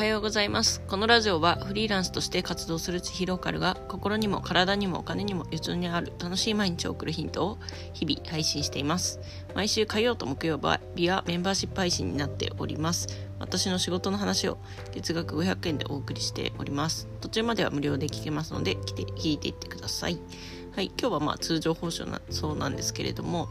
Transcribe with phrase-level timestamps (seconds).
[0.00, 0.80] はようございます。
[0.88, 7.58] このラジオはフリーランスとして活動する千尋カルが心にも体にもお金にも余剰にある楽しい毎日を送るヒントを
[7.92, 9.20] 日々配信しています。
[9.54, 10.58] 毎週火曜と木曜
[10.96, 13.08] 日はメンバーシップ配信になっております。
[13.38, 14.56] 私の仕事の話を
[14.92, 17.06] 月額500円でお送りしております。
[17.20, 20.18] 途中までは無料で聞けますので来て聞いていってください。
[20.74, 23.50] はい、今日はまあ通常報酬なそうなんですけれども、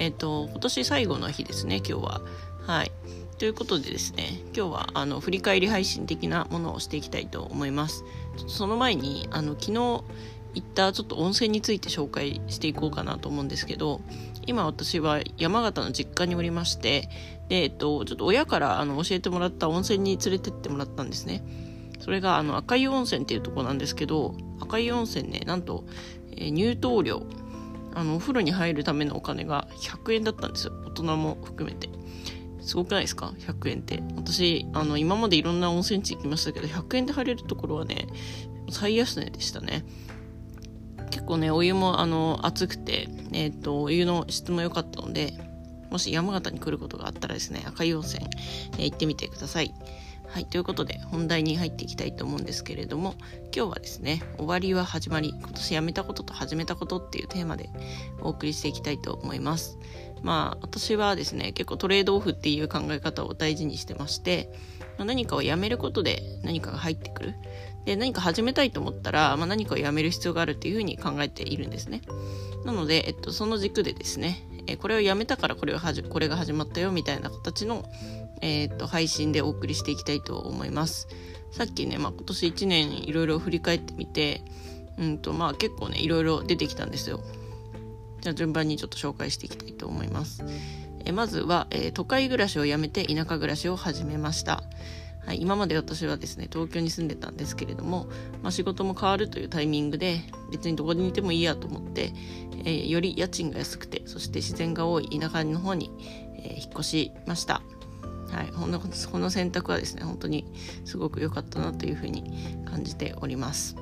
[0.00, 1.76] えっ、と今年最後の日ですね。
[1.76, 2.22] 今日は
[2.66, 2.92] はい。
[3.38, 8.04] ということでですね今日はあの振り返り配信的なものをしていきたいと思います
[8.48, 10.04] その前にあの昨日行
[10.58, 14.02] ったちょっと温泉について紹介していこうかなと思うんですけど
[14.46, 17.08] 今私は山形の実家におりまして
[17.48, 21.42] で、えっと、ちょっと親からあの教えてもらった温泉に連れてってもらったんですね
[21.98, 25.84] それがあの赤湯温泉っていうとこなんですけど赤湯温泉ねなんと、
[26.32, 27.22] えー入湯料
[27.94, 31.88] あのお風呂に入るためのお金が100円だったんですよ大人も含めて
[32.62, 34.02] すごくないですか ?100 円って。
[34.16, 38.06] 私、あの、今までいろんな温泉地行きましたけど、100円で入れるところはね、
[38.70, 39.84] 最安値でしたね。
[41.10, 45.32] 結構ね、お湯も、あの、熱くて、えっ、と、お湯の質も良かったので、
[45.90, 48.24] もし山形に来ることがあったらですね、赤い温泉、
[48.78, 49.74] えー行ってみてください。
[50.30, 53.14] はい、ということで、本題に入っていきたいと思うんですけれども、
[53.54, 57.68] 今日はですね、終わりは始まり、今年やめたことと始めたことっていうテーマで
[58.20, 59.76] お送りしていきたいと思います。
[60.22, 64.52] まあ私はですね結構トレードオフっていう考え方を大事にしてまして、
[64.98, 67.34] ま何かをやめることで何かが入ってくる
[67.84, 72.02] で何か始めたいと思ったら、まあ、何かをやめる必要があるっていうふうに考えているんですね
[72.66, 77.84] なので、えっと、その軸でですねえこれをやめたからこれをはじこれが始まったよみたいな形の、
[78.40, 81.08] えっと配信でお送りしていきたいと思います
[81.52, 84.42] さっきね、まあ、今年1年いろいろ振り返ってみて
[84.98, 87.20] うんとまあ結構ねいろいろ出てきたんですよ
[88.20, 90.44] じゃあ順番にちょっと紹介していきたいと思います。
[91.04, 94.62] えまずは、えー都会暮らしをやめて田舎暮らしを始めました。
[95.26, 98.08] はい、今まで私はですね東京に住んでたんですけれども、
[98.42, 102.12] まあ、仕事も変わるというタイミングで別にどこにいてもいいやと思って、
[102.64, 105.90] えーより家賃が安くてそして自然が多い田舎の方に、
[106.36, 107.62] えー引っ越しました。
[108.30, 110.46] はい、このこの選択はですね本当に
[110.84, 113.76] すごく良かったなというふうに感じております。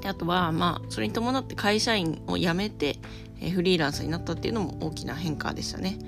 [0.00, 2.96] であとはまあそれに伴って会社員を辞めて、
[3.40, 5.98] えーフリーランスになったっていうのも大きな変化でしたね。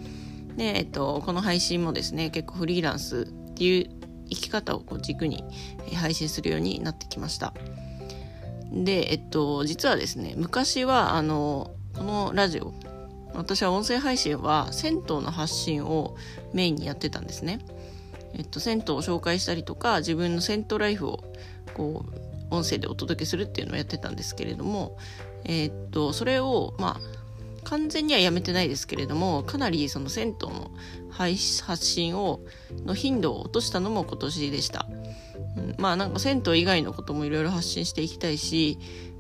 [0.57, 4.02] で、えっと、この配信もですね結構フリーランスっていう
[4.35, 5.45] 生き方をこう軸に
[5.95, 7.55] 配信するようになってきました。
[8.73, 12.73] で、えっと、実はですね昔はあのこのラジオ
[13.35, 16.17] 私は音声配信は銭湯の発信を
[16.53, 17.61] メインにやってたんですね。
[18.35, 21.25] えっと、銭湯を紹介したりとか自分の銭湯ライフを
[21.75, 22.05] こ
[22.51, 24.97] う音声でお届けするっていうのをやってたんですけれども、
[25.45, 27.22] えっとそれをまあ
[27.65, 30.71] 完全にはやめてないですけれどもかなりその銭湯の
[31.11, 32.41] 配発信を
[32.85, 34.87] の頻度を落としたのも今年でした、
[35.57, 38.79] うんまあなんか銭湯以外のこともいろいろ発信していきたいし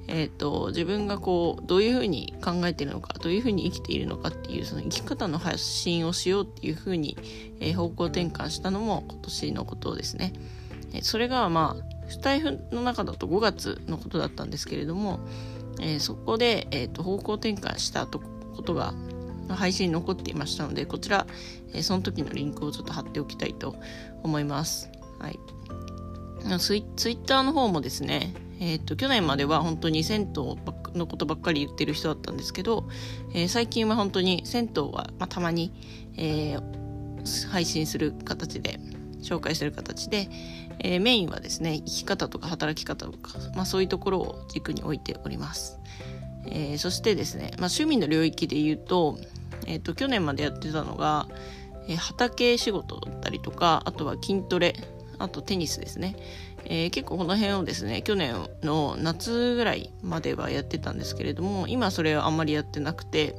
[0.08, 7.16] えー、と自分がこうどういうふうに考えているのかどういうふうに生きているのかっていうその生き方の発信をしようっていうふうに、
[7.60, 10.32] えー方向転換したのも今年のことですね。
[10.92, 15.20] えーそれがまあスタイフの中だと5月のことだったんですけれども、
[15.82, 18.94] えーそこで、えー、と方向転換したとことが
[19.48, 21.26] 配信に残っていましたのでこちら、
[21.74, 23.74] えーその時のリンクをちょっと貼っておきたいと
[24.22, 24.90] 思います。
[25.18, 25.38] はい
[26.58, 30.56] ツイツイッターの方もですね、えー、と去年までは本当に銭湯
[30.94, 32.88] のことばっかり言ってる人だったんですけど、
[33.34, 35.72] えー最近は本当に銭湯は、まあ、たまに、
[36.16, 36.82] えー
[37.50, 38.80] 配信する形で
[39.22, 40.28] 紹介する形で、
[40.80, 45.78] えーメインはですね生き方とか働き方とか、まあ、そういうところを軸に置いております、
[46.46, 49.18] えーそしてですね、まあ、趣味の領域で言うと,、
[49.66, 51.28] えー、と去年までやってたのが、
[51.88, 54.74] えー畑仕事だったりとかあとは筋トレ
[55.18, 56.16] あとテニスですね、
[56.64, 63.36] えー結構この辺をですね去年の夏ぐらいまではやってたんですけれども今それはあんまりやってなくて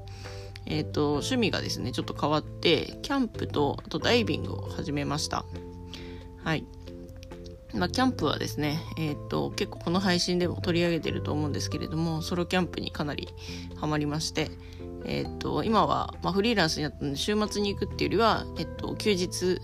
[0.66, 5.44] えー、と趣味がですねちょっと変わってキャンプとあとダイビングを始めました。
[6.44, 6.66] はい。
[7.74, 13.30] まあ、キャンプはですね、えー、と結構この配信でも取り上げてると思うんですけれどもソロキャンプにかなり
[13.78, 14.52] ハマりまして、
[15.06, 19.60] えー、と今は、まあ、フリーランスになったので週末に行くっていうよりは、えっと休日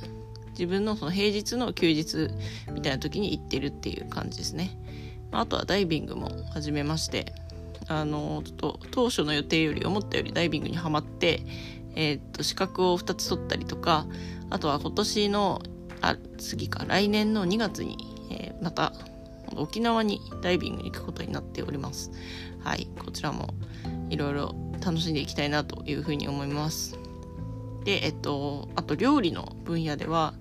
[0.52, 2.30] 自分のその平日の休日
[2.74, 4.78] みたいな時に行ってるっていう感じですね、
[5.32, 7.34] まああとはダイビングも始めまして
[7.88, 11.42] あのちょっと当初の予定より思ったよりダイビングにはまって、
[11.96, 14.08] えーっと資格を2つ取ったりとか
[14.50, 15.62] あとは今年の
[16.02, 16.86] あ次か。
[16.88, 17.98] 来年の2月に、
[18.32, 18.94] えーまた
[19.56, 22.12] 沖縄にダイビングに行くことになっております。
[22.64, 23.54] はいこちらも
[24.10, 26.98] いろいろ楽しんでいきたいなというふうに思います。
[27.84, 30.34] でえっとあと料理の分野では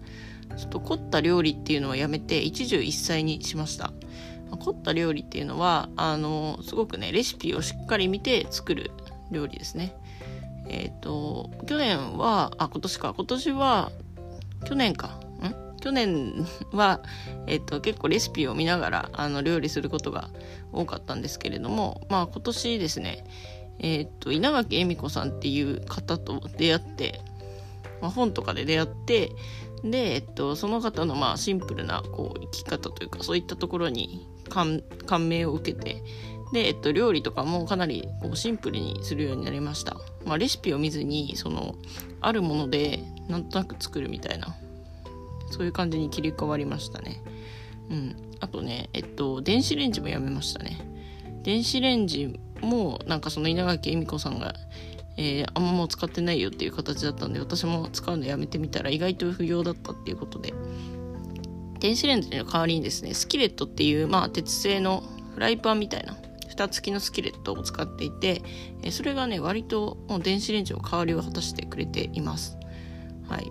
[0.57, 3.93] ちょっと凝った料理っていうのはやめて一汁一菜にしました。
[4.51, 8.91] 凝った料理っていうのはあのすごくねレシピをしっかり見て作る
[9.31, 9.95] 料理ですね。
[10.71, 13.15] えっ、と去年はあ今年か。
[13.17, 13.93] 今年は
[14.65, 15.21] 去年か。
[15.89, 17.01] 去年は、
[17.47, 20.29] えっ、と、結構レシピを見ながらあの料理することが
[20.71, 23.25] 多かったんですけれども、まあ今年ですね、
[23.79, 27.23] えっ、と、稲垣恵美子さんっていう方と出会って、
[28.03, 29.33] まあ、本とかで出会って、
[29.83, 34.83] で、えっと、その方のまあシンプルなこう生き方というかそういったところに感
[35.29, 36.03] 銘を受けて
[36.53, 39.97] で、えっと、料理とかもかなりこうシンプルにするようになりました、
[40.27, 41.77] まあ、レシピを見ずにその
[42.21, 44.57] あるものでなんとなく作るみたいな
[45.51, 47.23] そういう感じに切り替わりましたね。
[47.91, 48.17] うん。
[48.41, 50.81] あとねえっと電子レンジもやめましたね。
[51.43, 54.55] 電子レンジもなんかその稲垣恵美子さんが
[55.21, 60.55] えー、あんまもう使ってないよっていう形だったんで私も使うのやめてみたら意外と不要だったっていうことで。
[61.81, 65.03] 電子レンジの代わりにですねスキレットっていう、まあ、鉄製の
[65.35, 66.17] フライパンみたいな
[66.49, 68.43] 蓋付きのスキレットを使っていて、
[68.83, 72.57] え、それがね割ともう電子レンジの代わりを果たしてくれています。
[73.29, 73.47] はい。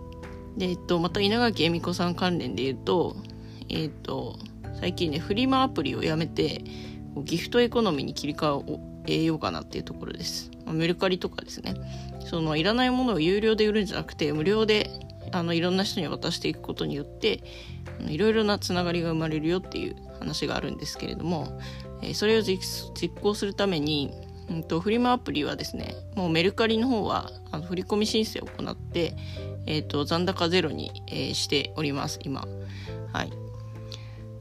[0.58, 3.16] でえっとまた稲垣恵美子さん関連で言うと
[3.70, 4.38] えっと
[4.80, 6.64] 最近ねフリマアプリをやめて
[7.24, 10.52] ギフトエコノミーに切り替えようかなっていうところです。
[10.68, 11.76] メルカリとかですね。
[12.26, 14.90] そのいらないものを有料で売るんじゃなくて無料で
[15.32, 17.44] あのいろんな人に渡していくことによって
[18.08, 21.60] いろいろなつながりが生まれるよっていう話があるんですけれども、
[22.02, 22.60] えそれを実
[23.22, 24.14] 行するために、
[24.50, 29.16] うんと、フリマアプリはですねもうメルカリの方はあの振込申請を行って、
[29.68, 32.46] えーと、残高ゼロに、えー、しております今。
[33.14, 33.32] はい。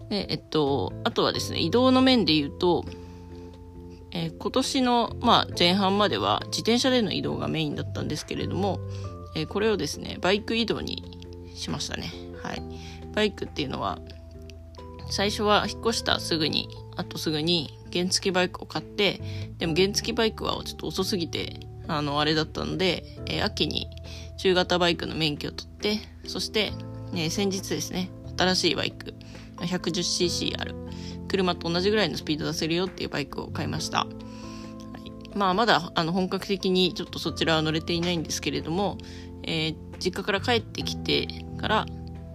[0.09, 2.85] でえっとあとはですね移動の面で言うと
[4.13, 8.81] えー、今年の、まあ、前半までは自転車での移動がメインだったんですけれども、
[9.35, 12.11] えー、これをですねバイク移動にしましたね。
[12.43, 12.63] はい。
[13.15, 13.99] バイクっていうのは
[15.11, 19.21] 最初は引っ越したすぐにあとすぐに原付バイクを買って
[19.59, 23.89] でも原付バイクはちょっと遅すぎてあのあれだったので、えー、秋に
[24.39, 26.73] 中型バイクの免許を取ってそして、
[27.13, 29.15] ね、先日ですね新しいバイク
[29.59, 30.75] 110cc ある
[31.29, 34.01] 車と同じぐらいのスピード出せるよっていうバイクを買いました。
[34.01, 34.07] は
[35.05, 38.99] い、まあ、まだあの本格的にちょっとそちらは乗れていないんですけれども、
[39.43, 41.27] えー、実家から帰ってきて
[41.59, 41.87] から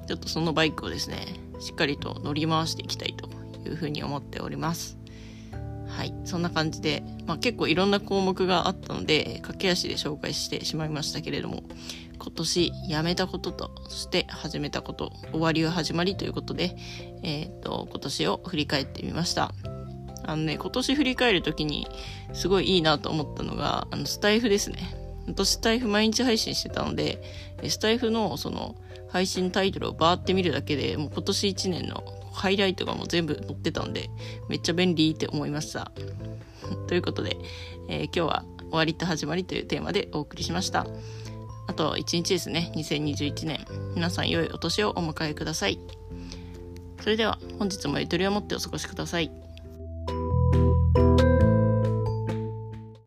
[0.08, 1.26] ちょっとそのバイクをですね
[1.60, 3.30] しっかりと乗り回していきたいと
[3.68, 5.01] いうふうに思っております。
[6.32, 11.64] そんな感じで、まあ、結構いろんな項目があったので駆け足で紹介してしまいましたけれども
[12.18, 16.78] 今年やめたこととそして始めたこと終わりは始まりということで、
[17.22, 19.52] えー、っと今年を振り返ってみました。
[20.24, 21.88] あのね今年振り返る時に
[22.32, 24.96] すごいいいなと思ったのがあのスタイフですね。
[25.28, 27.22] 私スタイフ毎日配信してたので
[27.68, 28.76] スタイフのその
[29.10, 34.10] 配信タイトルをバーって見るだけでもう今年1年のハイライトがもう全部載ってたんで
[34.50, 35.92] めっちゃ便利って思いました。
[36.88, 37.38] ということで、
[37.90, 40.88] えー、今日は終わりと始まりというテーマでお送りしました。
[41.68, 42.72] あと1日ですね。
[42.76, 43.66] 2021年。
[43.96, 45.80] 皆さん良いお年をお迎えください。
[47.02, 49.32] それでは本日もゆとりを持ってお過ごしください。